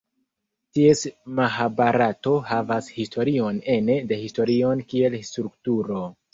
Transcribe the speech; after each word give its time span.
Tiel 0.77 1.03
Mahabarato 1.39 2.33
havas 2.53 2.89
historion 2.97 3.63
ene 3.77 4.01
de 4.15 4.21
historion 4.25 4.85
kiel 4.91 5.23
strukturo. 5.33 6.05